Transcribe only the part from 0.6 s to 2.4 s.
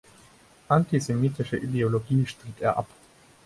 Antisemitische Ideologie